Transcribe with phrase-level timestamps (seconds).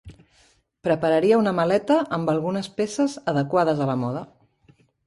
[0.87, 4.27] Prepararia una maleta amb algunes peces adequades a la moda.